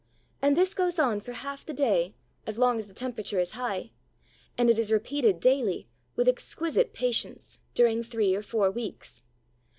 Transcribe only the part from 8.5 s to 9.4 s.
weeks.